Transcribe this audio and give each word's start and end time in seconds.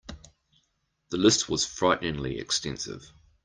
The 1.11 1.17
list 1.17 1.47
was 1.47 1.63
frighteningly 1.63 2.39
extensive. 2.39 3.13